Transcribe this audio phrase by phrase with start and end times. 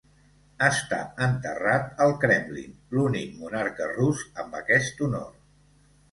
[0.67, 5.29] Està enterrat al Kremlin, l'únic monarca rus amb aquest honor.